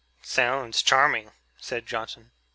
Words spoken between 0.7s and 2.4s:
charming," said Johnson.